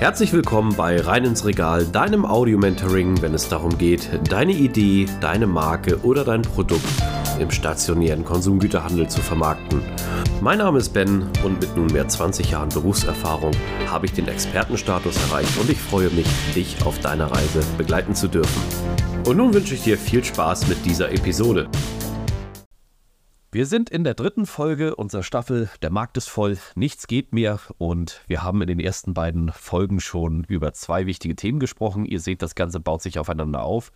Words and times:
Herzlich 0.00 0.32
willkommen 0.32 0.76
bei 0.76 1.00
Rein 1.00 1.24
ins 1.24 1.44
Regal, 1.44 1.84
deinem 1.84 2.24
Audio-Mentoring, 2.24 3.20
wenn 3.20 3.34
es 3.34 3.48
darum 3.48 3.76
geht, 3.78 4.08
deine 4.28 4.52
Idee, 4.52 5.06
deine 5.20 5.48
Marke 5.48 5.98
oder 6.04 6.22
dein 6.22 6.42
Produkt 6.42 6.84
im 7.40 7.50
stationären 7.50 8.24
Konsumgüterhandel 8.24 9.08
zu 9.08 9.20
vermarkten. 9.20 9.82
Mein 10.40 10.58
Name 10.58 10.78
ist 10.78 10.90
Ben 10.90 11.26
und 11.44 11.60
mit 11.60 11.76
nunmehr 11.76 12.06
20 12.06 12.48
Jahren 12.48 12.68
Berufserfahrung 12.68 13.50
habe 13.90 14.06
ich 14.06 14.12
den 14.12 14.28
Expertenstatus 14.28 15.16
erreicht 15.30 15.58
und 15.58 15.68
ich 15.68 15.80
freue 15.80 16.10
mich, 16.10 16.28
dich 16.54 16.76
auf 16.86 17.00
deiner 17.00 17.32
Reise 17.32 17.60
begleiten 17.76 18.14
zu 18.14 18.28
dürfen. 18.28 18.62
Und 19.26 19.36
nun 19.36 19.52
wünsche 19.52 19.74
ich 19.74 19.82
dir 19.82 19.98
viel 19.98 20.22
Spaß 20.22 20.68
mit 20.68 20.84
dieser 20.84 21.10
Episode. 21.10 21.68
Wir 23.50 23.64
sind 23.64 23.88
in 23.88 24.04
der 24.04 24.12
dritten 24.12 24.44
Folge 24.44 24.94
unserer 24.94 25.22
Staffel 25.22 25.70
Der 25.80 25.88
Markt 25.88 26.18
ist 26.18 26.28
voll, 26.28 26.58
nichts 26.74 27.06
geht 27.06 27.32
mehr 27.32 27.58
und 27.78 28.20
wir 28.26 28.42
haben 28.42 28.60
in 28.60 28.68
den 28.68 28.78
ersten 28.78 29.14
beiden 29.14 29.50
Folgen 29.52 30.00
schon 30.00 30.44
über 30.44 30.74
zwei 30.74 31.06
wichtige 31.06 31.34
Themen 31.34 31.58
gesprochen. 31.58 32.04
Ihr 32.04 32.20
seht, 32.20 32.42
das 32.42 32.54
Ganze 32.54 32.78
baut 32.78 33.00
sich 33.00 33.18
aufeinander 33.18 33.62
auf. 33.62 33.90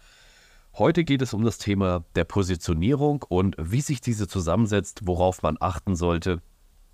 Heute 0.72 1.04
geht 1.04 1.20
es 1.20 1.34
um 1.34 1.44
das 1.44 1.58
Thema 1.58 2.02
der 2.14 2.24
Positionierung 2.24 3.26
und 3.28 3.54
wie 3.58 3.82
sich 3.82 4.00
diese 4.00 4.26
zusammensetzt, 4.26 5.06
worauf 5.06 5.42
man 5.42 5.58
achten 5.60 5.96
sollte. 5.96 6.40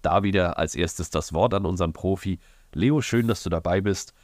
Da 0.02 0.24
wieder 0.24 0.58
als 0.58 0.74
erstes 0.74 1.10
das 1.10 1.32
Wort 1.32 1.54
an 1.54 1.64
unseren 1.64 1.92
Profi. 1.92 2.40
Leo, 2.74 3.00
schön, 3.02 3.28
dass 3.28 3.44
du 3.44 3.50
dabei 3.50 3.80
bist. 3.80 4.14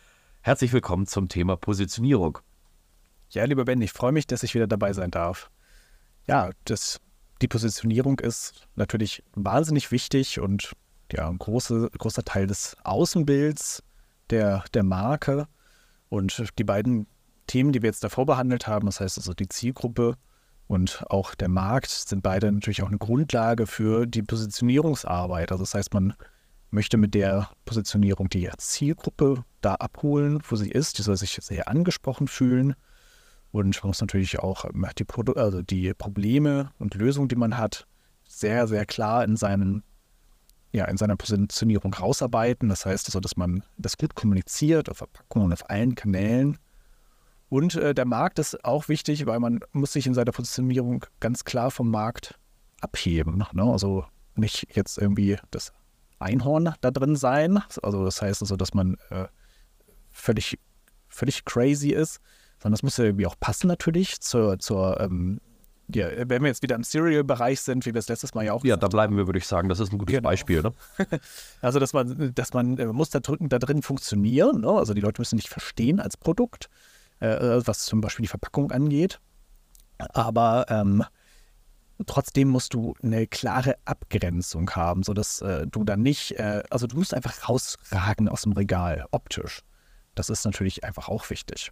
Herzlich 0.40 0.72
willkommen 0.72 1.06
zum 1.06 1.28
Thema 1.28 1.56
Positionierung. 1.56 2.38
Ja, 3.30 3.44
lieber 3.44 3.64
Ben, 3.64 3.80
ich 3.80 3.92
freue 3.92 4.10
mich, 4.10 4.26
dass 4.26 4.42
ich 4.42 4.56
wieder 4.56 4.66
dabei 4.66 4.92
sein 4.92 5.12
darf. 5.12 5.52
Ja, 6.26 6.50
das 6.64 7.00
die 7.42 7.48
Positionierung 7.48 8.20
ist 8.20 8.66
natürlich 8.76 9.22
wahnsinnig 9.34 9.90
wichtig 9.90 10.40
und 10.40 10.72
ja, 11.12 11.28
ein 11.28 11.38
große, 11.38 11.90
großer 11.98 12.24
Teil 12.24 12.46
des 12.46 12.76
Außenbilds 12.84 13.82
der, 14.30 14.64
der 14.72 14.82
Marke. 14.82 15.46
Und 16.08 16.44
die 16.58 16.64
beiden 16.64 17.06
Themen, 17.46 17.72
die 17.72 17.82
wir 17.82 17.88
jetzt 17.88 18.04
davor 18.04 18.26
behandelt 18.26 18.66
haben, 18.66 18.86
das 18.86 19.00
heißt 19.00 19.18
also 19.18 19.34
die 19.34 19.48
Zielgruppe 19.48 20.16
und 20.66 21.04
auch 21.10 21.34
der 21.34 21.48
Markt, 21.48 21.90
sind 21.90 22.22
beide 22.22 22.50
natürlich 22.50 22.82
auch 22.82 22.88
eine 22.88 22.98
Grundlage 22.98 23.66
für 23.66 24.06
die 24.06 24.22
Positionierungsarbeit. 24.22 25.52
Also 25.52 25.64
das 25.64 25.74
heißt, 25.74 25.92
man 25.92 26.14
möchte 26.70 26.96
mit 26.96 27.14
der 27.14 27.50
Positionierung 27.64 28.28
die 28.28 28.48
Zielgruppe 28.56 29.44
da 29.60 29.74
abholen, 29.74 30.40
wo 30.48 30.56
sie 30.56 30.70
ist. 30.70 30.98
Die 30.98 31.02
soll 31.02 31.16
sich 31.16 31.38
sehr 31.42 31.68
angesprochen 31.68 32.28
fühlen 32.28 32.74
und 33.54 33.80
man 33.84 33.90
muss 33.90 34.00
natürlich 34.00 34.40
auch 34.40 34.64
ähm, 34.64 34.84
die, 34.98 35.04
Produ 35.04 35.34
also 35.34 35.62
die 35.62 35.94
Probleme 35.94 36.72
und 36.80 36.96
Lösungen, 36.96 37.28
die 37.28 37.36
man 37.36 37.56
hat, 37.56 37.86
sehr, 38.26 38.66
sehr 38.66 38.84
klar 38.84 39.22
in 39.22 39.36
seinen 39.36 39.84
ja, 40.72 40.86
in 40.86 40.96
seiner 40.96 41.14
Positionierung 41.14 41.94
rausarbeiten. 41.94 42.68
Das 42.68 42.84
heißt 42.84 43.06
also, 43.06 43.20
dass 43.20 43.36
man 43.36 43.62
das 43.78 43.96
gut 43.96 44.16
kommuniziert 44.16 44.90
auf 44.90 44.96
Verpackungen 44.96 45.52
auf 45.52 45.70
allen 45.70 45.94
Kanälen. 45.94 46.58
Und 47.48 47.76
äh, 47.76 47.94
der 47.94 48.06
Markt 48.06 48.40
ist 48.40 48.64
auch 48.64 48.88
wichtig, 48.88 49.24
weil 49.26 49.38
man 49.38 49.60
muss 49.70 49.92
sich 49.92 50.08
in 50.08 50.14
seiner 50.14 50.32
Positionierung 50.32 51.06
ganz 51.20 51.44
klar 51.44 51.70
vom 51.70 51.92
Markt 51.92 52.36
abheben. 52.80 53.44
Ne? 53.52 53.62
Also 53.62 54.04
nicht 54.34 54.74
jetzt 54.74 54.98
irgendwie 54.98 55.38
das 55.52 55.72
Einhorn 56.18 56.74
da 56.80 56.90
drin 56.90 57.14
sein. 57.14 57.62
Also 57.84 58.04
das 58.04 58.20
heißt 58.20 58.42
also, 58.42 58.56
dass 58.56 58.74
man 58.74 58.96
äh, 59.10 59.28
völlig, 60.10 60.58
völlig 61.06 61.44
crazy 61.44 61.90
ist, 61.90 62.20
sondern 62.64 62.72
das 62.72 62.82
muss 62.82 62.96
ja 62.96 63.04
irgendwie 63.04 63.26
auch 63.26 63.38
passen 63.38 63.66
natürlich 63.66 64.22
zur, 64.22 64.58
zur 64.58 64.98
ähm, 64.98 65.38
ja, 65.94 66.08
wenn 66.30 66.40
wir 66.40 66.48
jetzt 66.48 66.62
wieder 66.62 66.76
im 66.76 66.82
Serial-Bereich 66.82 67.60
sind, 67.60 67.84
wie 67.84 67.92
wir 67.92 67.98
es 67.98 68.08
letztes 68.08 68.32
Mal 68.32 68.46
ja 68.46 68.54
auch. 68.54 68.64
Ja, 68.64 68.78
da 68.78 68.88
bleiben 68.88 69.18
wir, 69.18 69.26
würde 69.26 69.38
ich 69.38 69.46
sagen. 69.46 69.68
Das 69.68 69.80
ist 69.80 69.92
ein 69.92 69.98
gutes 69.98 70.14
genau. 70.14 70.30
Beispiel. 70.30 70.62
Ne? 70.62 70.72
also, 71.60 71.78
dass 71.78 71.92
man, 71.92 72.32
dass 72.34 72.54
man 72.54 72.78
äh, 72.78 72.86
muss 72.86 73.10
da, 73.10 73.20
drücken, 73.20 73.50
da 73.50 73.58
drin 73.58 73.82
funktionieren. 73.82 74.62
Ne? 74.62 74.70
Also, 74.70 74.94
die 74.94 75.02
Leute 75.02 75.20
müssen 75.20 75.36
nicht 75.36 75.50
verstehen 75.50 76.00
als 76.00 76.16
Produkt, 76.16 76.70
äh, 77.20 77.60
was 77.66 77.84
zum 77.84 78.00
Beispiel 78.00 78.22
die 78.22 78.28
Verpackung 78.28 78.72
angeht. 78.72 79.20
Aber 79.98 80.64
ähm, 80.70 81.04
trotzdem 82.06 82.48
musst 82.48 82.72
du 82.72 82.94
eine 83.02 83.26
klare 83.26 83.74
Abgrenzung 83.84 84.70
haben, 84.70 85.02
sodass 85.02 85.42
äh, 85.42 85.66
du 85.66 85.84
dann 85.84 86.00
nicht, 86.00 86.38
äh, 86.38 86.62
also 86.70 86.86
du 86.86 86.96
musst 86.96 87.12
einfach 87.12 87.46
rausragen 87.46 88.30
aus 88.30 88.40
dem 88.40 88.52
Regal, 88.52 89.04
optisch. 89.10 89.60
Das 90.14 90.30
ist 90.30 90.46
natürlich 90.46 90.82
einfach 90.82 91.10
auch 91.10 91.28
wichtig. 91.28 91.70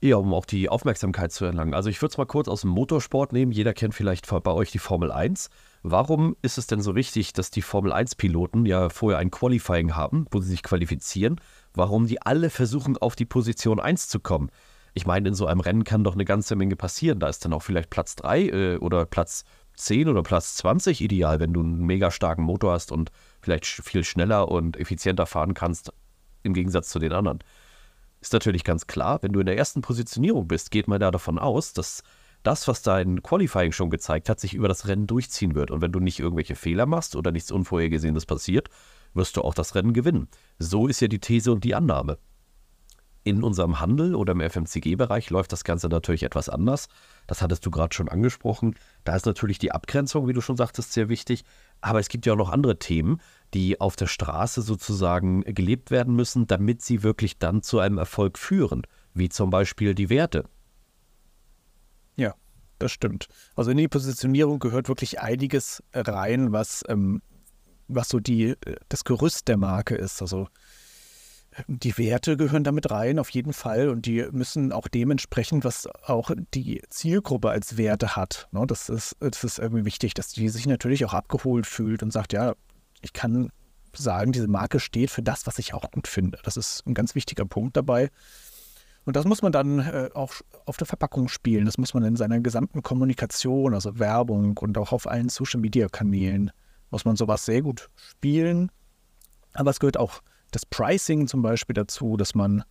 Ja, 0.00 0.14
um 0.16 0.32
auch 0.32 0.44
die 0.44 0.68
Aufmerksamkeit 0.68 1.32
zu 1.32 1.44
erlangen. 1.44 1.74
Also 1.74 1.90
ich 1.90 2.00
würde 2.00 2.12
es 2.12 2.18
mal 2.18 2.24
kurz 2.24 2.46
aus 2.46 2.60
dem 2.60 2.70
Motorsport 2.70 3.32
nehmen. 3.32 3.50
Jeder 3.50 3.74
kennt 3.74 3.94
vielleicht 3.94 4.28
bei 4.28 4.52
euch 4.52 4.70
die 4.70 4.78
Formel 4.78 5.10
1. 5.10 5.50
Warum 5.82 6.36
ist 6.40 6.56
es 6.56 6.68
denn 6.68 6.80
so 6.80 6.94
wichtig, 6.94 7.32
dass 7.32 7.50
die 7.50 7.62
Formel 7.62 7.92
1-Piloten 7.92 8.64
ja 8.64 8.90
vorher 8.90 9.18
ein 9.18 9.32
Qualifying 9.32 9.96
haben, 9.96 10.26
wo 10.30 10.40
sie 10.40 10.50
sich 10.50 10.62
qualifizieren? 10.62 11.40
Warum 11.74 12.06
die 12.06 12.22
alle 12.22 12.48
versuchen, 12.50 12.96
auf 12.96 13.16
die 13.16 13.24
Position 13.24 13.80
1 13.80 14.06
zu 14.06 14.20
kommen? 14.20 14.50
Ich 14.94 15.04
meine, 15.04 15.28
in 15.28 15.34
so 15.34 15.46
einem 15.46 15.60
Rennen 15.60 15.82
kann 15.82 16.04
doch 16.04 16.14
eine 16.14 16.24
ganze 16.24 16.54
Menge 16.54 16.76
passieren. 16.76 17.18
Da 17.18 17.28
ist 17.28 17.44
dann 17.44 17.52
auch 17.52 17.62
vielleicht 17.62 17.90
Platz 17.90 18.14
3 18.16 18.42
äh, 18.42 18.76
oder 18.76 19.04
Platz 19.04 19.42
10 19.74 20.08
oder 20.08 20.22
Platz 20.22 20.54
20 20.56 21.00
ideal, 21.00 21.40
wenn 21.40 21.52
du 21.52 21.60
einen 21.60 21.84
mega 21.84 22.12
starken 22.12 22.42
Motor 22.44 22.72
hast 22.72 22.92
und 22.92 23.10
vielleicht 23.40 23.66
viel 23.66 24.04
schneller 24.04 24.48
und 24.48 24.76
effizienter 24.76 25.26
fahren 25.26 25.54
kannst 25.54 25.92
im 26.44 26.54
Gegensatz 26.54 26.88
zu 26.88 27.00
den 27.00 27.12
anderen 27.12 27.40
ist 28.20 28.32
natürlich 28.32 28.64
ganz 28.64 28.86
klar, 28.86 29.22
wenn 29.22 29.32
du 29.32 29.40
in 29.40 29.46
der 29.46 29.56
ersten 29.56 29.80
Positionierung 29.80 30.48
bist, 30.48 30.70
geht 30.70 30.88
man 30.88 31.00
da 31.00 31.10
davon 31.10 31.38
aus, 31.38 31.72
dass 31.72 32.02
das, 32.42 32.68
was 32.68 32.82
dein 32.82 33.22
Qualifying 33.22 33.72
schon 33.72 33.90
gezeigt 33.90 34.28
hat, 34.28 34.40
sich 34.40 34.54
über 34.54 34.68
das 34.68 34.86
Rennen 34.86 35.06
durchziehen 35.06 35.54
wird. 35.54 35.70
Und 35.70 35.80
wenn 35.80 35.92
du 35.92 36.00
nicht 36.00 36.20
irgendwelche 36.20 36.54
Fehler 36.54 36.86
machst 36.86 37.16
oder 37.16 37.32
nichts 37.32 37.50
Unvorhergesehenes 37.50 38.26
passiert, 38.26 38.68
wirst 39.14 39.36
du 39.36 39.42
auch 39.42 39.54
das 39.54 39.74
Rennen 39.74 39.92
gewinnen. 39.92 40.28
So 40.58 40.86
ist 40.86 41.00
ja 41.00 41.08
die 41.08 41.20
These 41.20 41.52
und 41.52 41.64
die 41.64 41.74
Annahme. 41.74 42.18
In 43.24 43.42
unserem 43.42 43.80
Handel 43.80 44.14
oder 44.14 44.32
im 44.32 44.40
FMCG-Bereich 44.40 45.28
läuft 45.30 45.52
das 45.52 45.64
Ganze 45.64 45.88
natürlich 45.88 46.22
etwas 46.22 46.48
anders. 46.48 46.88
Das 47.26 47.42
hattest 47.42 47.66
du 47.66 47.70
gerade 47.70 47.94
schon 47.94 48.08
angesprochen. 48.08 48.74
Da 49.04 49.16
ist 49.16 49.26
natürlich 49.26 49.58
die 49.58 49.72
Abgrenzung, 49.72 50.28
wie 50.28 50.32
du 50.32 50.40
schon 50.40 50.56
sagtest, 50.56 50.92
sehr 50.92 51.08
wichtig. 51.08 51.44
Aber 51.80 51.98
es 51.98 52.08
gibt 52.08 52.24
ja 52.24 52.32
auch 52.32 52.38
noch 52.38 52.50
andere 52.50 52.78
Themen, 52.78 53.20
die 53.54 53.80
auf 53.80 53.96
der 53.96 54.06
Straße 54.06 54.62
sozusagen 54.62 55.42
gelebt 55.42 55.90
werden 55.90 56.14
müssen, 56.14 56.46
damit 56.46 56.82
sie 56.82 57.02
wirklich 57.02 57.38
dann 57.38 57.62
zu 57.62 57.78
einem 57.78 57.98
Erfolg 57.98 58.38
führen, 58.38 58.82
wie 59.14 59.28
zum 59.28 59.50
Beispiel 59.50 59.94
die 59.94 60.10
Werte. 60.10 60.44
Ja, 62.16 62.34
das 62.78 62.92
stimmt. 62.92 63.28
Also 63.56 63.70
in 63.70 63.76
die 63.76 63.88
Positionierung 63.88 64.58
gehört 64.58 64.88
wirklich 64.88 65.20
einiges 65.20 65.82
rein, 65.94 66.52
was, 66.52 66.84
ähm, 66.88 67.22
was 67.86 68.08
so 68.08 68.20
die, 68.20 68.54
das 68.88 69.04
Gerüst 69.04 69.48
der 69.48 69.56
Marke 69.56 69.94
ist. 69.94 70.20
Also 70.20 70.48
die 71.66 71.96
Werte 71.98 72.36
gehören 72.36 72.64
damit 72.64 72.90
rein, 72.90 73.18
auf 73.18 73.30
jeden 73.30 73.52
Fall. 73.52 73.88
Und 73.88 74.06
die 74.06 74.26
müssen 74.30 74.72
auch 74.72 74.88
dementsprechend, 74.88 75.64
was 75.64 75.88
auch 76.04 76.30
die 76.54 76.82
Zielgruppe 76.88 77.50
als 77.50 77.76
Werte 77.76 78.16
hat. 78.16 78.48
Ne? 78.52 78.64
Das, 78.66 78.88
ist, 78.88 79.16
das 79.20 79.42
ist 79.42 79.58
irgendwie 79.58 79.84
wichtig, 79.84 80.14
dass 80.14 80.28
die 80.28 80.48
sich 80.48 80.66
natürlich 80.66 81.04
auch 81.04 81.14
abgeholt 81.14 81.66
fühlt 81.66 82.02
und 82.02 82.12
sagt, 82.12 82.32
ja, 82.32 82.54
ich 83.02 83.12
kann 83.12 83.50
sagen, 83.94 84.32
diese 84.32 84.48
Marke 84.48 84.80
steht 84.80 85.10
für 85.10 85.22
das, 85.22 85.46
was 85.46 85.58
ich 85.58 85.74
auch 85.74 85.90
gut 85.90 86.08
finde. 86.08 86.38
Das 86.44 86.56
ist 86.56 86.86
ein 86.86 86.94
ganz 86.94 87.14
wichtiger 87.14 87.44
Punkt 87.44 87.76
dabei. 87.76 88.10
Und 89.04 89.16
das 89.16 89.24
muss 89.24 89.40
man 89.40 89.52
dann 89.52 89.78
äh, 89.78 90.10
auch 90.14 90.34
auf 90.66 90.76
der 90.76 90.86
Verpackung 90.86 91.28
spielen. 91.28 91.64
Das 91.64 91.78
muss 91.78 91.94
man 91.94 92.04
in 92.04 92.16
seiner 92.16 92.40
gesamten 92.40 92.82
Kommunikation, 92.82 93.72
also 93.72 93.98
Werbung 93.98 94.56
und 94.58 94.76
auch 94.76 94.92
auf 94.92 95.06
allen 95.06 95.30
Social-Media-Kanälen, 95.30 96.50
muss 96.90 97.04
man 97.04 97.16
sowas 97.16 97.44
sehr 97.44 97.62
gut 97.62 97.88
spielen. 97.96 98.70
Aber 99.54 99.70
es 99.70 99.80
gehört 99.80 99.96
auch 99.96 100.20
das 100.50 100.66
Pricing 100.66 101.26
zum 101.26 101.42
Beispiel 101.42 101.74
dazu, 101.74 102.16
dass 102.16 102.34
man 102.34 102.64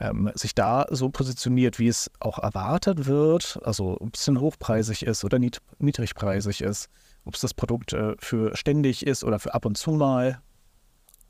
ähm, 0.00 0.30
sich 0.34 0.54
da 0.54 0.86
so 0.90 1.08
positioniert, 1.08 1.78
wie 1.78 1.88
es 1.88 2.10
auch 2.20 2.38
erwartet 2.38 3.06
wird, 3.06 3.60
also 3.62 3.98
ein 3.98 4.10
bisschen 4.10 4.40
hochpreisig 4.40 5.04
ist 5.06 5.24
oder 5.24 5.38
nied 5.38 5.60
niedrigpreisig 5.78 6.62
ist, 6.62 6.88
ob 7.26 7.34
es 7.34 7.40
das 7.42 7.52
Produkt 7.52 7.92
äh, 7.92 8.14
für 8.18 8.56
ständig 8.56 9.06
ist 9.06 9.24
oder 9.24 9.38
für 9.38 9.52
ab 9.52 9.66
und 9.66 9.76
zu 9.76 9.92
mal. 9.92 10.40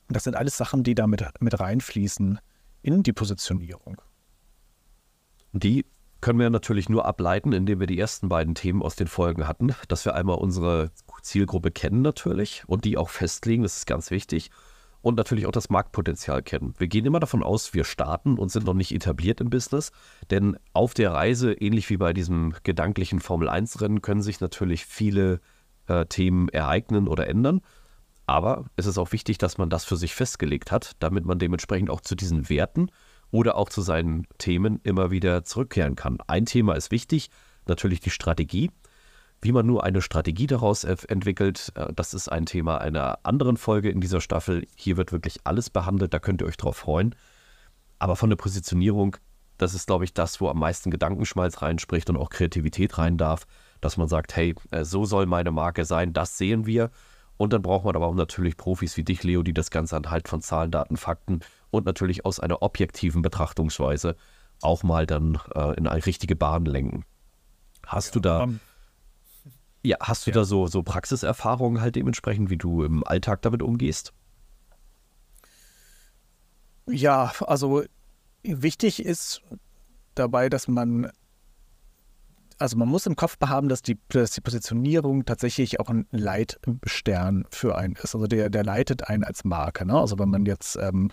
Das 0.08 0.24
sind 0.24 0.36
alles 0.36 0.56
Sachen, 0.56 0.84
die 0.84 0.94
da 0.94 1.08
mit, 1.08 1.24
mit 1.40 1.58
reinfließen 1.58 2.38
in 2.82 3.02
die 3.02 3.12
Positionierung. 3.12 4.00
Die 5.52 5.84
können 6.20 6.38
wir 6.38 6.50
natürlich 6.50 6.88
nur 6.88 7.04
ableiten, 7.04 7.52
indem 7.52 7.80
wir 7.80 7.86
die 7.86 7.98
ersten 7.98 8.28
beiden 8.28 8.54
Themen 8.54 8.82
aus 8.82 8.94
den 8.94 9.06
Folgen 9.06 9.48
hatten, 9.48 9.74
dass 9.88 10.04
wir 10.04 10.14
einmal 10.14 10.36
unsere 10.36 10.90
Zielgruppe 11.22 11.70
kennen 11.70 12.02
natürlich 12.02 12.62
und 12.66 12.84
die 12.84 12.96
auch 12.96 13.08
festlegen, 13.08 13.62
das 13.62 13.78
ist 13.78 13.86
ganz 13.86 14.10
wichtig 14.10 14.50
und 15.02 15.16
natürlich 15.16 15.46
auch 15.46 15.52
das 15.52 15.70
Marktpotenzial 15.70 16.42
kennen. 16.42 16.74
Wir 16.78 16.88
gehen 16.88 17.06
immer 17.06 17.20
davon 17.20 17.42
aus, 17.42 17.74
wir 17.74 17.84
starten 17.84 18.38
und 18.38 18.50
sind 18.50 18.66
noch 18.66 18.74
nicht 18.74 18.92
etabliert 18.92 19.40
im 19.40 19.50
Business, 19.50 19.92
denn 20.30 20.56
auf 20.72 20.94
der 20.94 21.12
Reise, 21.12 21.52
ähnlich 21.52 21.90
wie 21.90 21.96
bei 21.96 22.12
diesem 22.12 22.54
gedanklichen 22.64 23.20
Formel-1-Rennen, 23.20 24.02
können 24.02 24.22
sich 24.22 24.40
natürlich 24.40 24.84
viele 24.84 25.40
äh, 25.88 26.06
Themen 26.06 26.48
ereignen 26.48 27.08
oder 27.08 27.26
ändern. 27.28 27.60
Aber 28.26 28.64
es 28.76 28.86
ist 28.86 28.98
auch 28.98 29.12
wichtig, 29.12 29.38
dass 29.38 29.56
man 29.56 29.70
das 29.70 29.84
für 29.84 29.96
sich 29.96 30.14
festgelegt 30.14 30.72
hat, 30.72 30.92
damit 30.98 31.24
man 31.24 31.38
dementsprechend 31.38 31.90
auch 31.90 32.00
zu 32.00 32.16
diesen 32.16 32.48
Werten 32.48 32.90
oder 33.30 33.56
auch 33.56 33.68
zu 33.68 33.82
seinen 33.82 34.26
Themen 34.38 34.80
immer 34.82 35.10
wieder 35.10 35.44
zurückkehren 35.44 35.94
kann. 35.94 36.18
Ein 36.26 36.46
Thema 36.46 36.74
ist 36.74 36.90
wichtig, 36.90 37.30
natürlich 37.66 38.00
die 38.00 38.10
Strategie. 38.10 38.70
Wie 39.42 39.52
man 39.52 39.66
nur 39.66 39.84
eine 39.84 40.00
Strategie 40.00 40.46
daraus 40.46 40.84
entwickelt, 40.84 41.72
äh, 41.74 41.92
das 41.94 42.14
ist 42.14 42.28
ein 42.28 42.46
Thema 42.46 42.78
einer 42.78 43.18
anderen 43.22 43.56
Folge 43.56 43.90
in 43.90 44.00
dieser 44.00 44.20
Staffel. 44.20 44.66
Hier 44.76 44.96
wird 44.96 45.12
wirklich 45.12 45.40
alles 45.44 45.70
behandelt, 45.70 46.14
da 46.14 46.18
könnt 46.18 46.42
ihr 46.42 46.46
euch 46.46 46.56
drauf 46.56 46.78
freuen. 46.78 47.14
Aber 47.98 48.16
von 48.16 48.30
der 48.30 48.36
Positionierung, 48.36 49.16
das 49.58 49.74
ist, 49.74 49.86
glaube 49.86 50.04
ich, 50.04 50.14
das, 50.14 50.40
wo 50.40 50.48
am 50.48 50.58
meisten 50.58 50.90
Gedankenschmalz 50.90 51.62
reinspricht 51.62 52.10
und 52.10 52.16
auch 52.16 52.30
Kreativität 52.30 52.98
rein 52.98 53.16
darf, 53.16 53.46
dass 53.80 53.96
man 53.96 54.08
sagt, 54.08 54.36
hey, 54.36 54.54
äh, 54.70 54.84
so 54.84 55.04
soll 55.04 55.26
meine 55.26 55.50
Marke 55.50 55.84
sein, 55.84 56.12
das 56.12 56.38
sehen 56.38 56.66
wir. 56.66 56.90
Und 57.36 57.52
dann 57.52 57.62
braucht 57.62 57.84
man 57.84 57.94
aber 57.96 58.06
auch 58.06 58.14
natürlich 58.14 58.56
Profis 58.56 58.96
wie 58.96 59.04
dich, 59.04 59.22
Leo, 59.22 59.42
die 59.42 59.52
das 59.52 59.70
Ganze 59.70 59.96
anhand 59.96 60.28
von 60.28 60.40
Zahlen, 60.40 60.70
Daten, 60.70 60.96
Fakten 60.96 61.40
und 61.70 61.84
natürlich 61.84 62.24
aus 62.24 62.40
einer 62.40 62.62
objektiven 62.62 63.22
Betrachtungsweise 63.22 64.16
auch 64.62 64.82
mal 64.82 65.06
dann 65.06 65.38
äh, 65.54 65.76
in 65.76 65.86
eine 65.86 66.06
richtige 66.06 66.34
Bahn 66.34 66.64
lenken. 66.64 67.04
Hast 67.86 68.08
ja, 68.08 68.12
du 68.12 68.20
da, 68.20 68.42
um, 68.44 68.60
ja, 69.82 69.96
hast 70.00 70.26
du 70.26 70.30
ja. 70.30 70.36
da 70.36 70.44
so, 70.44 70.66
so 70.66 70.82
Praxiserfahrungen 70.82 71.80
halt 71.80 71.96
dementsprechend, 71.96 72.48
wie 72.50 72.56
du 72.56 72.82
im 72.82 73.06
Alltag 73.06 73.42
damit 73.42 73.62
umgehst? 73.62 74.12
Ja, 76.88 77.32
also 77.40 77.84
wichtig 78.42 79.04
ist 79.04 79.42
dabei, 80.14 80.48
dass 80.48 80.68
man 80.68 81.10
also 82.58 82.76
man 82.76 82.88
muss 82.88 83.06
im 83.06 83.16
Kopf 83.16 83.38
behaben, 83.38 83.68
dass 83.68 83.82
die, 83.82 83.98
dass 84.08 84.30
die 84.30 84.40
Positionierung 84.40 85.24
tatsächlich 85.24 85.78
auch 85.80 85.88
ein 85.88 86.06
Leitstern 86.10 87.44
für 87.50 87.76
einen 87.76 87.94
ist. 87.96 88.14
Also 88.14 88.26
der, 88.26 88.50
der 88.50 88.64
leitet 88.64 89.08
einen 89.08 89.24
als 89.24 89.44
Marke. 89.44 89.84
Ne? 89.84 89.98
Also 89.98 90.18
wenn 90.18 90.30
man 90.30 90.46
jetzt 90.46 90.76
ähm, 90.76 91.10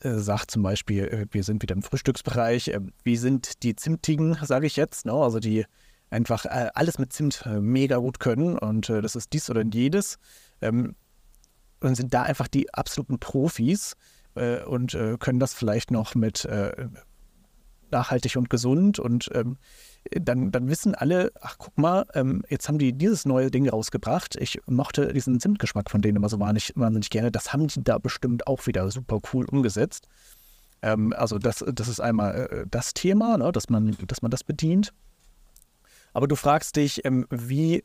äh, 0.00 0.14
sagt 0.14 0.50
zum 0.50 0.62
Beispiel, 0.62 1.04
äh, 1.04 1.26
wir 1.30 1.44
sind 1.44 1.62
wieder 1.62 1.74
im 1.74 1.82
Frühstücksbereich, 1.82 2.68
äh, 2.68 2.80
wir 3.04 3.18
sind 3.18 3.62
die 3.62 3.76
Zimtigen, 3.76 4.34
sage 4.42 4.66
ich 4.66 4.76
jetzt, 4.76 5.06
ne? 5.06 5.12
also 5.12 5.38
die 5.38 5.64
einfach 6.10 6.44
äh, 6.44 6.70
alles 6.74 6.98
mit 6.98 7.12
Zimt 7.12 7.44
äh, 7.46 7.60
mega 7.60 7.98
gut 7.98 8.20
können 8.20 8.58
und 8.58 8.88
äh, 8.90 9.02
das 9.02 9.16
ist 9.16 9.32
dies 9.32 9.50
oder 9.50 9.64
jedes. 9.64 10.18
Ähm, 10.60 10.94
und 11.80 11.94
sind 11.94 12.12
da 12.12 12.22
einfach 12.22 12.48
die 12.48 12.74
absoluten 12.74 13.20
Profis 13.20 13.94
und 14.34 14.96
können 15.20 15.40
das 15.40 15.54
vielleicht 15.54 15.92
noch 15.92 16.16
mit 16.16 16.48
nachhaltig 17.92 18.36
und 18.36 18.50
gesund 18.50 18.98
und 18.98 19.30
ähm, 19.34 19.56
dann, 20.10 20.50
dann 20.50 20.68
wissen 20.68 20.94
alle, 20.94 21.32
ach 21.40 21.56
guck 21.58 21.76
mal, 21.76 22.06
ähm, 22.14 22.42
jetzt 22.48 22.68
haben 22.68 22.78
die 22.78 22.92
dieses 22.92 23.24
neue 23.26 23.50
Ding 23.50 23.68
rausgebracht. 23.68 24.36
Ich 24.36 24.60
mochte 24.66 25.12
diesen 25.12 25.40
Zimtgeschmack 25.40 25.90
von 25.90 26.00
denen 26.00 26.16
immer 26.16 26.28
so 26.28 26.40
wahnsinnig, 26.40 27.10
gerne. 27.10 27.30
Das 27.30 27.52
haben 27.52 27.66
die 27.66 27.82
da 27.82 27.98
bestimmt 27.98 28.46
auch 28.46 28.66
wieder 28.66 28.90
super 28.90 29.20
cool 29.32 29.44
umgesetzt. 29.46 30.08
Ähm, 30.82 31.12
also 31.16 31.38
das, 31.38 31.64
das 31.72 31.88
ist 31.88 32.00
einmal 32.00 32.48
äh, 32.50 32.66
das 32.70 32.94
Thema, 32.94 33.36
ne, 33.36 33.52
dass, 33.52 33.68
man, 33.68 33.96
dass 34.06 34.22
man 34.22 34.30
das 34.30 34.44
bedient. 34.44 34.92
Aber 36.12 36.26
du 36.26 36.36
fragst 36.36 36.76
dich, 36.76 37.04
ähm, 37.04 37.26
wie 37.30 37.82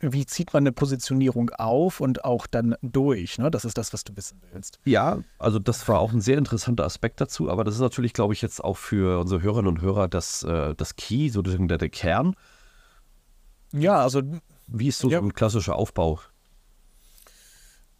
wie 0.00 0.24
zieht 0.24 0.52
man 0.52 0.62
eine 0.62 0.72
Positionierung 0.72 1.50
auf 1.50 2.00
und 2.00 2.24
auch 2.24 2.46
dann 2.46 2.74
durch? 2.82 3.38
Ne? 3.38 3.50
Das 3.50 3.64
ist 3.64 3.76
das, 3.76 3.92
was 3.92 4.04
du 4.04 4.16
wissen 4.16 4.40
willst. 4.52 4.80
Ja, 4.84 5.18
also 5.38 5.58
das 5.58 5.86
war 5.88 6.00
auch 6.00 6.12
ein 6.12 6.20
sehr 6.20 6.38
interessanter 6.38 6.84
Aspekt 6.84 7.20
dazu, 7.20 7.50
aber 7.50 7.64
das 7.64 7.74
ist 7.74 7.80
natürlich, 7.80 8.14
glaube 8.14 8.32
ich, 8.32 8.40
jetzt 8.40 8.64
auch 8.64 8.76
für 8.76 9.20
unsere 9.20 9.42
Hörerinnen 9.42 9.68
und 9.68 9.80
Hörer 9.82 10.08
das, 10.08 10.42
äh, 10.42 10.74
das 10.74 10.96
Key, 10.96 11.28
sozusagen 11.28 11.68
der, 11.68 11.78
der 11.78 11.90
Kern. 11.90 12.34
Ja, 13.72 14.00
also. 14.00 14.22
Wie 14.66 14.88
ist 14.88 14.98
so, 15.00 15.10
ja. 15.10 15.18
so 15.18 15.26
ein 15.26 15.34
klassischer 15.34 15.76
Aufbau? 15.76 16.20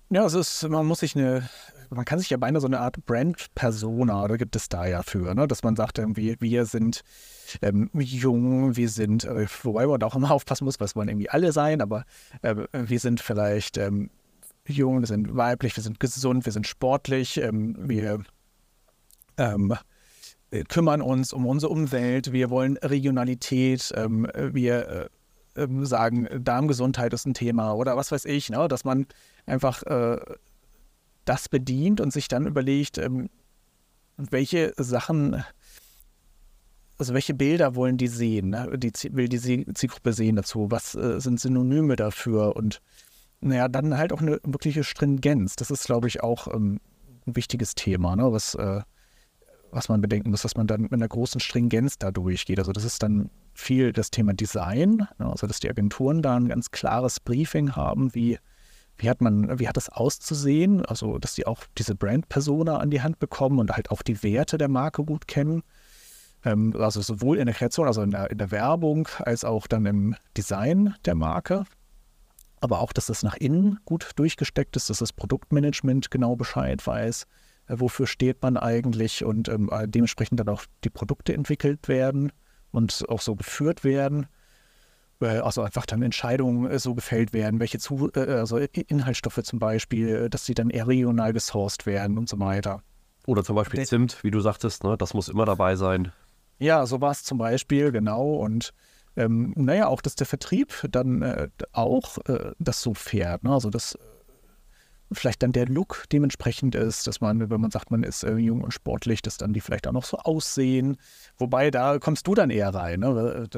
Ja, 0.09 0.25
es 0.25 0.35
ist, 0.35 0.69
man 0.69 0.87
muss 0.87 1.01
sich 1.01 1.17
eine, 1.17 1.49
man 1.91 2.05
kann 2.05 2.19
sich 2.19 2.31
ja 2.31 2.37
beinahe 2.37 2.61
so 2.61 2.67
eine 2.67 2.81
Art 2.81 3.05
Brand-Persona, 3.05 4.25
oder 4.25 4.39
gibt 4.39 4.57
es 4.57 4.69
da 4.69 4.87
ja 4.87 5.03
für, 5.03 5.35
ne? 5.35 5.49
dass 5.49 5.63
man 5.63 5.77
sagt 5.77 5.99
irgendwie, 5.99 6.37
wir 6.41 6.65
sind 6.65 7.03
ähm, 7.63 7.91
jung, 7.95 8.77
wir 8.77 8.89
sind, 8.89 9.25
äh, 9.25 9.47
wobei 9.63 9.87
man 9.87 10.03
auch 10.03 10.15
immer 10.15 10.31
aufpassen 10.31 10.65
muss, 10.65 10.81
was 10.81 10.95
wollen 10.97 11.09
irgendwie 11.09 11.31
alle 11.31 11.53
sein, 11.53 11.81
aber 11.81 12.05
äh, 12.43 12.55
wir 12.73 13.01
sind 13.01 13.21
vielleicht 13.21 13.77
ähm, 13.77 14.11
jung, 14.67 15.01
wir 15.01 15.07
sind 15.07 15.37
weiblich, 15.37 15.77
wir 15.77 15.83
sind 15.83 16.01
gesund, 16.01 16.45
wir 16.45 16.53
sind 16.53 16.67
sportlich, 16.67 17.39
ähm, 17.39 17.77
wir 17.79 18.23
ähm, 19.37 19.75
kümmern 20.69 21.03
uns 21.03 21.33
um 21.33 21.47
unsere 21.47 21.73
Umwelt, 21.73 22.33
wir 22.33 22.51
wollen 22.51 22.77
Regionalität, 22.77 23.93
ähm, 23.97 24.29
wir 24.35 24.89
äh, 24.89 25.09
ähm, 25.57 25.85
sagen, 25.85 26.29
Darmgesundheit 26.39 27.13
ist 27.13 27.27
ein 27.27 27.35
Thema 27.35 27.73
oder 27.73 27.97
was 27.97 28.13
weiß 28.13 28.25
ich, 28.27 28.51
ne? 28.51 28.69
dass 28.69 28.85
man 28.85 29.07
einfach 29.47 29.83
äh, 29.85 30.19
das 31.25 31.49
bedient 31.49 32.01
und 32.01 32.13
sich 32.13 32.29
dann 32.29 32.47
überlegt, 32.47 32.99
ähm, 32.99 33.31
welche 34.17 34.73
Sachen, 34.77 35.45
also 36.99 37.15
welche 37.15 37.35
Bilder 37.35 37.75
wollen 37.75 37.97
die 37.97 38.09
sehen, 38.09 38.51
ne? 38.51 38.71
die 38.77 38.93
will 39.13 39.29
die 39.29 39.67
Zielgruppe 39.75 40.13
sehen 40.13 40.37
dazu, 40.37 40.71
was 40.71 40.95
äh, 40.95 41.21
sind 41.21 41.41
Synonyme 41.41 41.97
dafür 41.97 42.57
und 42.57 42.81
naja, 43.41 43.69
dann 43.69 43.97
halt 43.97 44.13
auch 44.13 44.21
eine 44.21 44.39
wirkliche 44.45 44.85
Stringenz. 44.85 45.57
Das 45.57 45.71
ist, 45.71 45.87
glaube 45.87 46.09
ich, 46.09 46.23
auch 46.23 46.53
ähm, 46.53 46.79
ein 47.27 47.37
wichtiges 47.37 47.75
Thema, 47.75 48.15
ne? 48.15 48.31
was, 48.31 48.55
äh, 48.55 48.83
was 49.71 49.89
man 49.89 50.03
bedenken 50.03 50.31
muss, 50.31 50.43
dass 50.43 50.57
man 50.57 50.67
dann 50.67 50.83
mit 50.83 50.93
einer 50.93 51.09
großen 51.09 51.41
Stringenz 51.41 51.97
da 51.97 52.11
durchgeht. 52.11 52.59
Also 52.59 52.73
das 52.73 52.85
ist 52.85 53.03
dann 53.03 53.31
viel 53.55 53.93
das 53.93 54.11
Thema 54.11 54.35
Design, 54.35 55.07
ne? 55.19 55.31
also 55.31 55.47
dass 55.47 55.61
die 55.61 55.71
Agenturen 55.71 56.21
da 56.21 56.37
ein 56.37 56.49
ganz 56.49 56.71
klares 56.71 57.19
Briefing 57.19 57.77
haben, 57.77 58.15
wie 58.15 58.39
wie 59.01 59.09
hat 59.09 59.21
man, 59.21 59.59
wie 59.59 59.69
hat 59.69 59.77
das 59.77 59.89
auszusehen? 59.89 60.85
Also, 60.85 61.19
dass 61.19 61.35
die 61.35 61.47
auch 61.47 61.65
diese 61.79 61.95
Brand-Persona 61.95 62.77
an 62.77 62.91
die 62.91 63.03
Hand 63.03 63.19
bekommen 63.19 63.59
und 63.59 63.73
halt 63.73 63.91
auch 63.91 64.03
die 64.03 64.23
Werte 64.23 64.59
der 64.59 64.69
Marke 64.69 65.05
gut 65.05 65.27
kennen. 65.27 65.63
Ähm, 66.45 66.75
also 66.79 67.01
sowohl 67.01 67.39
in 67.39 67.47
der 67.47 67.55
Kreation, 67.55 67.87
also 67.87 68.03
in 68.03 68.11
der, 68.11 68.31
in 68.31 68.39
der 68.39 68.51
Werbung, 68.51 69.09
als 69.19 69.45
auch 69.45 69.67
dann 69.67 69.87
im 69.87 70.17
Design 70.37 70.95
der 71.05 71.15
Marke. 71.15 71.65
Aber 72.61 72.81
auch, 72.81 72.93
dass 72.93 73.07
das 73.07 73.23
nach 73.23 73.37
innen 73.37 73.81
gut 73.87 74.11
durchgesteckt 74.17 74.77
ist, 74.77 74.91
dass 74.91 74.99
das 74.99 75.13
Produktmanagement 75.13 76.11
genau 76.11 76.37
Bescheid 76.37 76.87
weiß, 76.87 77.27
äh, 77.69 77.75
wofür 77.77 78.07
steht 78.07 78.43
man 78.43 78.57
eigentlich 78.57 79.25
und 79.25 79.49
ähm, 79.49 79.71
dementsprechend 79.87 80.41
dann 80.41 80.49
auch 80.49 80.65
die 80.85 80.91
Produkte 80.91 81.33
entwickelt 81.33 81.89
werden 81.89 82.33
und 82.71 83.05
auch 83.09 83.21
so 83.21 83.35
geführt 83.35 83.83
werden. 83.83 84.27
Äh, 85.21 85.39
also 85.39 85.63
einfach 85.63 85.87
dann 85.87 86.03
Entscheidungen 86.03 86.71
äh, 86.71 86.79
so 86.79 86.95
gefällt 86.95 87.33
werden, 87.33 87.61
welche 87.61 87.79
zu, 87.79 88.11
äh, 88.15 88.21
also 88.21 88.59
Inhaltsstoffe 88.59 89.43
zum 89.43 89.59
Beispiel, 89.59 90.29
dass 90.31 90.47
sie 90.47 90.55
dann 90.55 90.71
eher 90.71 90.87
regional 90.87 91.33
gesourced 91.33 91.87
werden 91.87 92.19
und 92.19 92.29
so 92.29 92.39
weiter. 92.39 92.83
Oder 93.27 93.45
zum 93.45 93.57
Beispiel 93.57 93.85
Zimt, 93.87 94.23
wie 94.25 94.31
du 94.31 94.41
sagtest, 94.41 94.83
ne? 94.83 94.97
das 94.97 95.15
muss 95.15 95.29
immer 95.29 95.45
dabei 95.45 95.77
sein. 95.77 96.13
Ja, 96.59 96.85
so 96.87 97.01
war 97.01 97.11
es 97.11 97.23
zum 97.23 97.39
Beispiel, 97.39 97.93
genau. 97.93 98.35
Und 98.35 98.73
ähm, 99.17 99.53
naja, 99.57 99.89
auch, 99.89 100.01
dass 100.01 100.15
der 100.15 100.27
Vertrieb 100.27 100.87
dann 100.91 101.23
äh, 101.23 101.49
auch 101.73 102.19
äh, 102.27 102.53
das 102.59 102.81
so 102.81 102.95
fährt. 102.95 103.45
Ne? 103.45 103.53
Also, 103.53 103.71
dass 103.71 103.99
vielleicht 105.13 105.43
dann 105.43 105.53
der 105.53 105.67
Look 105.67 106.05
dementsprechend 106.13 106.75
ist, 106.75 107.07
dass 107.07 107.21
man, 107.21 107.51
wenn 107.51 107.61
man 107.61 107.71
sagt, 107.71 107.91
man 107.91 108.05
ist 108.05 108.23
äh, 108.23 108.37
jung 108.37 108.63
und 108.63 108.73
sportlich, 108.73 109.23
dass 109.23 109.37
dann 109.37 109.53
die 109.53 109.61
vielleicht 109.61 109.87
auch 109.87 109.93
noch 109.93 110.05
so 110.05 110.19
aussehen. 110.19 110.97
Wobei, 111.37 111.71
da 111.71 111.99
kommst 111.99 112.27
du 112.27 112.35
dann 112.35 112.51
eher 112.51 112.73
rein. 112.73 113.01
Ne? 113.01 113.49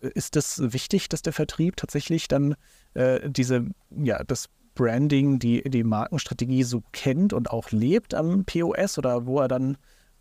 Ist 0.00 0.36
das 0.36 0.72
wichtig, 0.72 1.08
dass 1.08 1.22
der 1.22 1.32
Vertrieb 1.32 1.76
tatsächlich 1.76 2.28
dann 2.28 2.54
äh, 2.94 3.28
diese, 3.30 3.66
ja, 3.90 4.22
das 4.24 4.48
Branding, 4.74 5.38
die, 5.38 5.62
die 5.68 5.84
Markenstrategie 5.84 6.62
so 6.62 6.82
kennt 6.92 7.32
und 7.32 7.50
auch 7.50 7.70
lebt 7.70 8.14
am 8.14 8.44
POS 8.44 8.98
oder 8.98 9.26
wo 9.26 9.40
er 9.40 9.48
dann 9.48 9.76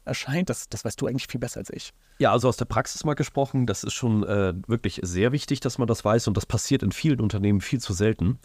erscheint? 0.06 0.50
Das, 0.50 0.70
das 0.70 0.86
weißt 0.86 1.00
du 1.02 1.08
eigentlich 1.08 1.28
viel 1.28 1.40
besser 1.40 1.60
als 1.60 1.70
ich. 1.70 1.94
Ja, 2.20 2.32
also 2.32 2.48
aus 2.48 2.58
der 2.58 2.66
Praxis 2.66 3.04
mal 3.04 3.14
gesprochen, 3.14 3.68
das 3.68 3.84
ist 3.84 3.94
schon 3.94 4.24
äh, 4.24 4.54
wirklich 4.68 5.02
sehr 5.04 5.32
wichtig, 5.32 5.60
dass 5.60 5.78
man 5.78 5.88
das 5.88 6.04
weiß 6.04 6.28
und 6.28 6.38
das 6.38 6.46
passiert 6.46 6.84
in 6.84 6.92
vielen 6.92 7.20
Unternehmen 7.20 7.62
viel 7.62 7.80
zu 7.80 7.94
selten. 7.94 8.40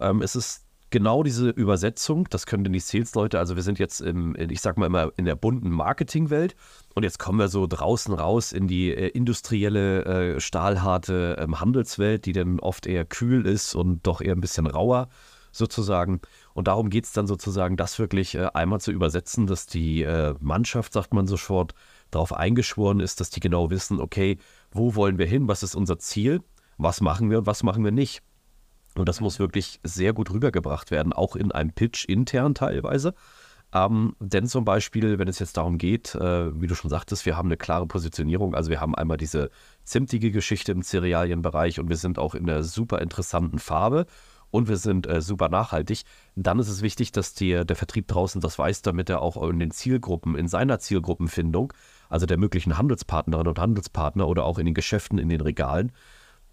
Ähm, 0.00 0.20
es 0.20 0.36
ist 0.36 0.66
genau 0.92 1.24
diese 1.24 1.48
Übersetzung, 1.50 2.28
das 2.30 2.46
können 2.46 2.62
denn 2.62 2.72
die 2.72 2.78
Sales-Leute, 2.78 3.40
also 3.40 3.56
wir 3.56 3.64
sind 3.64 3.80
jetzt 3.80 4.00
im, 4.00 4.36
ich 4.38 4.60
sag 4.60 4.78
mal 4.78 4.86
immer 4.86 5.10
in 5.16 5.24
der 5.24 5.34
bunten 5.34 5.70
Marketingwelt 5.70 6.54
und 6.94 7.02
jetzt 7.02 7.18
kommen 7.18 7.40
wir 7.40 7.48
so 7.48 7.66
draußen 7.66 8.14
raus 8.14 8.52
in 8.52 8.68
die 8.68 8.94
äh, 8.94 9.08
industrielle, 9.08 10.04
äh, 10.04 10.40
stahlharte 10.40 11.38
ähm, 11.40 11.58
Handelswelt, 11.58 12.26
die 12.26 12.32
dann 12.32 12.60
oft 12.60 12.86
eher 12.86 13.04
kühl 13.04 13.46
ist 13.46 13.74
und 13.74 14.06
doch 14.06 14.20
eher 14.20 14.36
ein 14.36 14.40
bisschen 14.40 14.66
rauer 14.66 15.08
sozusagen. 15.50 16.20
Und 16.54 16.68
darum 16.68 16.90
geht 16.90 17.06
es 17.06 17.12
dann 17.12 17.26
sozusagen, 17.26 17.76
das 17.76 17.98
wirklich 17.98 18.34
äh, 18.34 18.48
einmal 18.54 18.80
zu 18.80 18.92
übersetzen, 18.92 19.46
dass 19.46 19.66
die 19.66 20.02
äh, 20.02 20.34
Mannschaft, 20.40 20.92
sagt 20.92 21.12
man 21.14 21.26
so 21.26 21.36
short, 21.36 21.74
darauf 22.10 22.32
eingeschworen 22.32 23.00
ist, 23.00 23.20
dass 23.20 23.30
die 23.30 23.40
genau 23.40 23.70
wissen, 23.70 24.00
okay, 24.00 24.38
wo 24.70 24.94
wollen 24.94 25.18
wir 25.18 25.26
hin, 25.26 25.48
was 25.48 25.62
ist 25.62 25.74
unser 25.74 25.98
Ziel, 25.98 26.42
was 26.76 27.00
machen 27.00 27.30
wir 27.30 27.38
und 27.38 27.46
was 27.46 27.62
machen 27.62 27.82
wir 27.82 27.92
nicht. 27.92 28.22
Und 28.96 29.08
das 29.08 29.20
muss 29.20 29.38
wirklich 29.38 29.80
sehr 29.82 30.12
gut 30.12 30.30
rübergebracht 30.30 30.90
werden, 30.90 31.12
auch 31.12 31.36
in 31.36 31.52
einem 31.52 31.72
Pitch 31.72 32.04
intern 32.04 32.54
teilweise. 32.54 33.14
Ähm, 33.74 34.14
denn 34.20 34.46
zum 34.46 34.64
Beispiel, 34.64 35.18
wenn 35.18 35.28
es 35.28 35.38
jetzt 35.38 35.56
darum 35.56 35.78
geht, 35.78 36.14
äh, 36.14 36.60
wie 36.60 36.66
du 36.66 36.74
schon 36.74 36.90
sagtest, 36.90 37.24
wir 37.24 37.36
haben 37.36 37.48
eine 37.48 37.56
klare 37.56 37.86
Positionierung. 37.86 38.54
Also 38.54 38.70
wir 38.70 38.80
haben 38.80 38.94
einmal 38.94 39.16
diese 39.16 39.50
zimtige 39.84 40.30
Geschichte 40.30 40.72
im 40.72 40.82
Cerealienbereich 40.82 41.80
und 41.80 41.88
wir 41.88 41.96
sind 41.96 42.18
auch 42.18 42.34
in 42.34 42.48
einer 42.48 42.62
super 42.64 43.00
interessanten 43.00 43.58
Farbe 43.58 44.06
und 44.50 44.68
wir 44.68 44.76
sind 44.76 45.06
äh, 45.06 45.22
super 45.22 45.48
nachhaltig. 45.48 46.02
Dann 46.36 46.58
ist 46.58 46.68
es 46.68 46.82
wichtig, 46.82 47.12
dass 47.12 47.32
die, 47.32 47.64
der 47.64 47.76
Vertrieb 47.76 48.08
draußen 48.08 48.42
das 48.42 48.58
weiß, 48.58 48.82
damit 48.82 49.08
er 49.08 49.22
auch 49.22 49.42
in 49.48 49.58
den 49.58 49.70
Zielgruppen, 49.70 50.36
in 50.36 50.48
seiner 50.48 50.78
Zielgruppenfindung, 50.78 51.72
also 52.10 52.26
der 52.26 52.36
möglichen 52.36 52.76
Handelspartnerinnen 52.76 53.48
und 53.48 53.58
Handelspartner 53.58 54.28
oder 54.28 54.44
auch 54.44 54.58
in 54.58 54.66
den 54.66 54.74
Geschäften, 54.74 55.16
in 55.16 55.30
den 55.30 55.40
Regalen, 55.40 55.92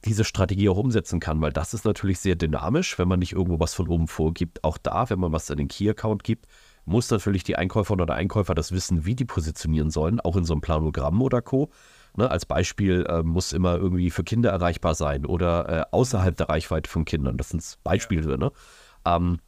diese 0.05 0.23
Strategie 0.23 0.69
auch 0.69 0.77
umsetzen 0.77 1.19
kann, 1.19 1.41
weil 1.41 1.51
das 1.51 1.73
ist 1.73 1.85
natürlich 1.85 2.19
sehr 2.19 2.35
dynamisch, 2.35 2.97
wenn 2.97 3.07
man 3.07 3.19
nicht 3.19 3.33
irgendwo 3.33 3.59
was 3.59 3.73
von 3.73 3.87
oben 3.87 4.07
vorgibt. 4.07 4.63
Auch 4.63 4.77
da, 4.77 5.09
wenn 5.09 5.19
man 5.19 5.33
was 5.33 5.51
an 5.51 5.57
den 5.57 5.67
Key-Account 5.67 6.23
gibt, 6.23 6.47
muss 6.85 7.11
natürlich 7.11 7.43
die 7.43 7.55
Einkäuferin 7.55 8.01
oder 8.01 8.15
Einkäufer 8.15 8.55
das 8.55 8.71
wissen, 8.71 9.05
wie 9.05 9.15
die 9.15 9.25
positionieren 9.25 9.89
sollen, 9.89 10.19
auch 10.19 10.35
in 10.35 10.45
so 10.45 10.53
einem 10.53 10.61
Planogramm 10.61 11.21
oder 11.21 11.41
Co. 11.41 11.69
Ne, 12.17 12.29
als 12.29 12.45
Beispiel 12.45 13.05
äh, 13.07 13.21
muss 13.21 13.53
immer 13.53 13.75
irgendwie 13.75 14.09
für 14.09 14.23
Kinder 14.23 14.49
erreichbar 14.49 14.95
sein 14.95 15.25
oder 15.25 15.69
äh, 15.69 15.85
außerhalb 15.91 16.35
der 16.35 16.49
Reichweite 16.49 16.89
von 16.89 17.05
Kindern. 17.05 17.37
Das 17.37 17.49
sind 17.49 17.77
Beispiele. 17.83 18.37
Ne? 18.37 18.51
Ähm, 19.05 19.39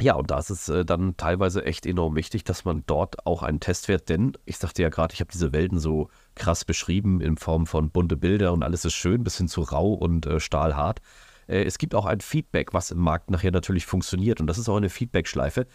ja, 0.00 0.14
und 0.14 0.30
da 0.30 0.38
ist 0.38 0.48
es 0.48 0.68
äh, 0.70 0.84
dann 0.84 1.16
teilweise 1.18 1.64
echt 1.64 1.84
enorm 1.84 2.16
wichtig, 2.16 2.44
dass 2.44 2.64
man 2.64 2.84
dort 2.86 3.26
auch 3.26 3.42
einen 3.42 3.60
Testwert, 3.60 4.08
denn 4.08 4.32
ich 4.46 4.56
sagte 4.56 4.82
ja 4.82 4.88
gerade, 4.88 5.12
ich 5.12 5.20
habe 5.20 5.30
diese 5.30 5.52
Welten 5.52 5.78
so 5.78 6.08
krass 6.34 6.64
beschrieben 6.64 7.20
in 7.20 7.36
Form 7.36 7.66
von 7.66 7.90
bunte 7.90 8.16
Bilder 8.16 8.52
und 8.52 8.62
alles 8.62 8.84
ist 8.84 8.94
schön, 8.94 9.24
bis 9.24 9.36
hin 9.36 9.48
zu 9.48 9.62
rau 9.62 9.92
und 9.92 10.26
äh, 10.26 10.40
stahlhart. 10.40 11.00
Äh, 11.46 11.64
es 11.64 11.78
gibt 11.78 11.94
auch 11.94 12.06
ein 12.06 12.20
Feedback, 12.20 12.72
was 12.72 12.90
im 12.90 12.98
Markt 12.98 13.30
nachher 13.30 13.50
natürlich 13.50 13.86
funktioniert 13.86 14.40
und 14.40 14.46
das 14.46 14.58
ist 14.58 14.68
auch 14.68 14.76
eine 14.76 14.90
Feedback-Schleife. 14.90 15.66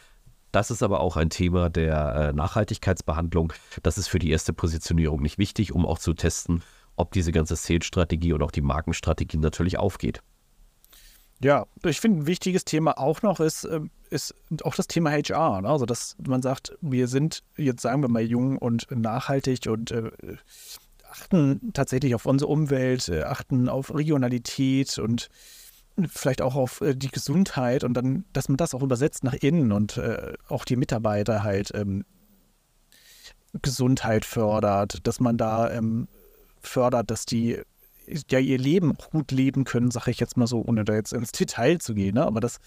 Das 0.52 0.72
ist 0.72 0.84
aber 0.84 1.02
auch 1.02 1.18
ein 1.18 1.30
Thema 1.30 1.70
der 1.70 2.16
äh, 2.16 2.34
Nachhaltigkeitsbehandlung. 2.34 3.52
Das 3.84 3.98
ist 3.98 4.08
für 4.08 4.20
die 4.20 4.30
erste 4.30 4.54
Positionierung 4.54 5.22
nicht 5.22 5.38
wichtig, 5.38 5.74
um 5.74 5.86
auch 5.86 6.00
zu 6.00 6.14
testen, 6.14 6.64
ob 6.96 7.12
diese 7.12 7.34
ganze 7.34 7.58
Sales-Strategie 7.58 8.32
und 8.32 8.42
auch 8.42 8.52
die 8.52 8.62
Markenstrategie 8.62 9.38
natürlich 9.38 9.78
aufgeht. 9.78 10.22
Ja, 11.44 11.65
ich 11.84 12.00
finde, 12.00 12.22
ein 12.22 12.27
wichtiges 12.27 12.65
Thema 12.65 12.98
auch 12.98 13.22
noch 13.22 13.39
ist, 13.39 13.65
ähm, 13.65 13.92
ist 14.10 14.34
auch 14.63 14.75
das 14.75 14.88
Thema 14.88 15.12
HR. 15.12 15.62
Ne? 15.62 15.70
Also, 15.70 15.86
dass 15.86 16.15
man 16.25 16.42
sagt, 16.42 16.77
wir 16.82 17.08
sind 17.08 17.44
jetzt, 17.58 17.82
sagen 17.82 18.01
wir 18.01 18.08
mal, 18.08 18.24
jung 18.24 18.58
und 18.58 18.88
nachhaltig 18.89 19.68
und 19.68 19.92
äh, 19.92 20.12
achten 21.10 21.74
tatsächlich 21.74 22.15
auf 22.15 22.25
unsere 22.25 22.50
Umwelt, 22.51 23.10
äh, 23.10 23.24
achten 23.24 23.70
auf 23.70 23.94
Regionalität 23.94 24.98
und 24.98 25.30
vielleicht 26.08 26.42
auch 26.42 26.56
auf 26.56 26.82
äh, 26.82 26.96
die 26.96 27.10
Gesundheit 27.10 27.84
und 27.84 27.94
dann, 27.94 28.25
dass 28.34 28.50
man 28.50 28.58
das 28.58 28.74
auch 28.74 28.82
übersetzt 28.82 29.24
nach 29.24 29.34
innen 29.34 29.72
und 29.72 29.98
äh, 29.98 30.34
auch 30.48 30.65
die 30.65 30.75
Mitarbeiter 30.75 31.44
halt 31.44 31.72
ähm, 31.74 32.06
Gesundheit 33.62 34.25
fördert, 34.25 35.06
dass 35.08 35.20
man 35.20 35.38
da 35.38 35.72
ähm, 35.72 36.08
fördert, 36.60 37.12
dass 37.12 37.25
die 37.25 37.62
ja 38.30 38.40
ihr 38.40 38.58
Leben 38.58 38.96
auch 38.98 39.10
gut 39.10 39.32
leben 39.32 39.64
können, 39.64 39.92
sage 39.92 40.12
ich 40.12 40.20
jetzt 40.20 40.38
mal 40.38 40.48
so, 40.48 40.64
ohne 40.66 40.86
da 40.86 40.94
jetzt 40.94 41.14
ins 41.14 41.32
Detail 41.32 41.80
zu 41.80 41.94
gehen, 41.94 42.16
ne? 42.16 42.26
aber 42.26 42.40
das, 42.40 42.60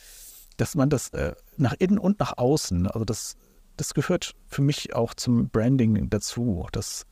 dass 0.56 0.74
man 0.74 0.90
das 0.90 1.10
äh, 1.10 1.34
nach 1.56 1.74
innen 1.78 1.98
und 1.98 2.18
nach 2.20 2.36
außen, 2.36 2.86
also 2.88 3.04
das, 3.04 3.36
das 3.76 3.94
gehört 3.94 4.34
für 4.46 4.62
mich 4.62 4.94
auch 4.94 5.14
zum 5.14 5.48
Branding 5.48 6.10
dazu, 6.10 6.66
dass, 6.72 7.06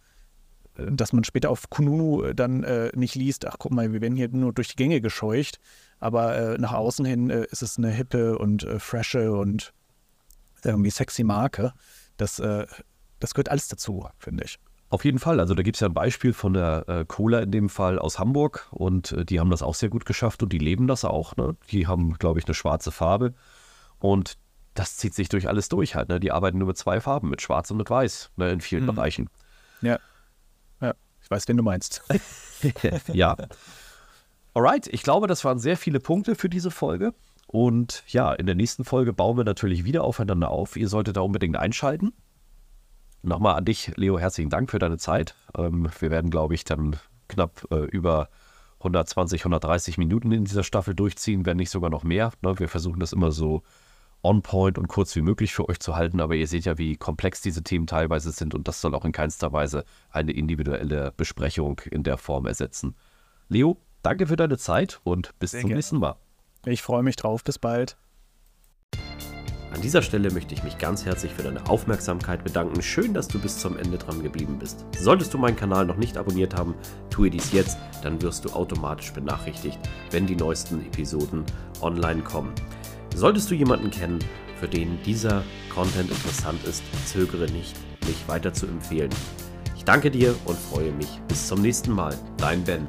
äh, 0.76 0.90
dass 0.90 1.12
man 1.12 1.24
später 1.24 1.50
auf 1.50 1.70
Kununu 1.70 2.22
äh, 2.22 2.34
dann 2.34 2.64
äh, 2.64 2.90
nicht 2.94 3.14
liest, 3.14 3.46
ach 3.46 3.56
guck 3.58 3.72
mal, 3.72 3.92
wir 3.92 4.00
werden 4.00 4.16
hier 4.16 4.28
nur 4.28 4.52
durch 4.52 4.68
die 4.68 4.76
Gänge 4.76 5.00
gescheucht, 5.00 5.60
aber 6.00 6.36
äh, 6.36 6.58
nach 6.58 6.72
außen 6.72 7.04
hin 7.04 7.30
äh, 7.30 7.46
ist 7.50 7.62
es 7.62 7.78
eine 7.78 7.90
hippe 7.90 8.38
und 8.38 8.66
frische 8.78 9.32
und 9.32 9.72
irgendwie 10.64 10.90
sexy 10.90 11.22
Marke. 11.22 11.72
Das, 12.16 12.36
das 12.36 13.34
gehört 13.34 13.50
alles 13.50 13.68
dazu, 13.68 14.08
finde 14.18 14.44
ich. 14.44 14.58
Auf 14.88 15.04
jeden 15.04 15.18
Fall. 15.18 15.40
Also 15.40 15.54
da 15.54 15.62
gibt 15.62 15.76
es 15.76 15.80
ja 15.80 15.88
ein 15.88 15.94
Beispiel 15.94 16.32
von 16.32 16.52
der 16.52 16.88
äh, 16.88 17.04
Cola 17.04 17.40
in 17.40 17.50
dem 17.50 17.68
Fall 17.68 17.98
aus 17.98 18.18
Hamburg 18.18 18.68
und 18.70 19.12
äh, 19.12 19.24
die 19.24 19.40
haben 19.40 19.50
das 19.50 19.62
auch 19.62 19.74
sehr 19.74 19.88
gut 19.88 20.06
geschafft 20.06 20.42
und 20.42 20.52
die 20.52 20.58
leben 20.58 20.86
das 20.86 21.04
auch. 21.04 21.36
Ne? 21.36 21.56
Die 21.70 21.86
haben, 21.86 22.14
glaube 22.14 22.38
ich, 22.38 22.46
eine 22.46 22.54
schwarze 22.54 22.92
Farbe 22.92 23.34
und 23.98 24.38
das 24.74 24.96
zieht 24.96 25.14
sich 25.14 25.28
durch 25.28 25.48
alles 25.48 25.68
durch 25.68 25.96
halt. 25.96 26.08
Ne? 26.08 26.20
Die 26.20 26.30
arbeiten 26.30 26.58
nur 26.58 26.68
mit 26.68 26.78
zwei 26.78 27.00
Farben, 27.00 27.30
mit 27.30 27.42
Schwarz 27.42 27.70
und 27.70 27.78
mit 27.78 27.90
Weiß 27.90 28.30
ne? 28.36 28.50
in 28.52 28.60
vielen 28.60 28.84
mhm. 28.84 28.94
Bereichen. 28.94 29.30
Ja. 29.82 29.98
Ja, 30.80 30.94
ich 31.20 31.30
weiß, 31.30 31.48
wen 31.48 31.56
du 31.56 31.62
meinst. 31.64 32.02
ja. 33.12 33.36
Alright, 34.54 34.86
ich 34.86 35.02
glaube, 35.02 35.26
das 35.26 35.44
waren 35.44 35.58
sehr 35.58 35.76
viele 35.76 35.98
Punkte 35.98 36.36
für 36.36 36.48
diese 36.48 36.70
Folge. 36.70 37.12
Und 37.48 38.04
ja, 38.08 38.32
in 38.32 38.46
der 38.46 38.54
nächsten 38.54 38.84
Folge 38.84 39.12
bauen 39.12 39.36
wir 39.36 39.44
natürlich 39.44 39.84
wieder 39.84 40.04
aufeinander 40.04 40.50
auf. 40.50 40.76
Ihr 40.76 40.88
solltet 40.88 41.16
da 41.16 41.22
unbedingt 41.22 41.56
einschalten. 41.56 42.12
Nochmal 43.22 43.56
an 43.56 43.64
dich, 43.64 43.92
Leo, 43.96 44.18
herzlichen 44.18 44.50
Dank 44.50 44.70
für 44.70 44.78
deine 44.78 44.98
Zeit. 44.98 45.34
Ähm, 45.56 45.88
wir 45.98 46.10
werden, 46.10 46.30
glaube 46.30 46.54
ich, 46.54 46.64
dann 46.64 46.96
knapp 47.28 47.66
äh, 47.70 47.84
über 47.86 48.28
120, 48.78 49.40
130 49.40 49.98
Minuten 49.98 50.32
in 50.32 50.44
dieser 50.44 50.62
Staffel 50.62 50.94
durchziehen, 50.94 51.46
wenn 51.46 51.56
nicht 51.56 51.70
sogar 51.70 51.90
noch 51.90 52.04
mehr. 52.04 52.32
Ne? 52.42 52.58
Wir 52.58 52.68
versuchen 52.68 53.00
das 53.00 53.12
immer 53.12 53.32
so 53.32 53.62
on 54.22 54.42
point 54.42 54.78
und 54.78 54.88
kurz 54.88 55.14
wie 55.16 55.22
möglich 55.22 55.54
für 55.54 55.68
euch 55.68 55.80
zu 55.80 55.96
halten, 55.96 56.20
aber 56.20 56.34
ihr 56.34 56.46
seht 56.46 56.64
ja, 56.64 56.78
wie 56.78 56.96
komplex 56.96 57.40
diese 57.40 57.62
Themen 57.62 57.86
teilweise 57.86 58.32
sind 58.32 58.54
und 58.54 58.66
das 58.66 58.80
soll 58.80 58.94
auch 58.94 59.04
in 59.04 59.12
keinster 59.12 59.52
Weise 59.52 59.84
eine 60.10 60.32
individuelle 60.32 61.12
Besprechung 61.16 61.80
in 61.90 62.02
der 62.02 62.18
Form 62.18 62.46
ersetzen. 62.46 62.96
Leo, 63.48 63.78
danke 64.02 64.26
für 64.26 64.36
deine 64.36 64.58
Zeit 64.58 65.00
und 65.04 65.38
bis 65.38 65.52
Sehr 65.52 65.60
zum 65.60 65.68
gerne. 65.68 65.78
nächsten 65.78 65.98
Mal. 65.98 66.16
Ich 66.64 66.82
freue 66.82 67.02
mich 67.02 67.16
drauf. 67.16 67.44
Bis 67.44 67.58
bald. 67.58 67.96
An 69.72 69.82
dieser 69.82 70.00
Stelle 70.00 70.30
möchte 70.30 70.54
ich 70.54 70.62
mich 70.62 70.78
ganz 70.78 71.04
herzlich 71.04 71.32
für 71.32 71.42
deine 71.42 71.68
Aufmerksamkeit 71.68 72.44
bedanken. 72.44 72.82
Schön, 72.82 73.12
dass 73.12 73.28
du 73.28 73.38
bis 73.38 73.58
zum 73.58 73.76
Ende 73.76 73.98
dran 73.98 74.22
geblieben 74.22 74.58
bist. 74.58 74.86
Solltest 74.98 75.34
du 75.34 75.38
meinen 75.38 75.56
Kanal 75.56 75.84
noch 75.84 75.96
nicht 75.96 76.16
abonniert 76.16 76.54
haben, 76.54 76.74
tue 77.10 77.30
dies 77.30 77.52
jetzt, 77.52 77.76
dann 78.02 78.22
wirst 78.22 78.44
du 78.44 78.50
automatisch 78.50 79.12
benachrichtigt, 79.12 79.78
wenn 80.10 80.26
die 80.26 80.36
neuesten 80.36 80.80
Episoden 80.86 81.44
online 81.82 82.22
kommen. 82.22 82.52
Solltest 83.14 83.50
du 83.50 83.54
jemanden 83.54 83.90
kennen, 83.90 84.18
für 84.60 84.68
den 84.68 84.98
dieser 85.04 85.42
Content 85.74 86.10
interessant 86.10 86.64
ist, 86.64 86.82
zögere 87.04 87.50
nicht, 87.50 87.76
mich 88.06 88.28
weiter 88.28 88.52
zu 88.52 88.66
empfehlen. 88.66 89.10
Ich 89.76 89.84
danke 89.84 90.10
dir 90.10 90.34
und 90.46 90.58
freue 90.58 90.92
mich. 90.92 91.20
Bis 91.28 91.48
zum 91.48 91.60
nächsten 91.60 91.92
Mal. 91.92 92.16
Dein 92.38 92.64
Ben. 92.64 92.86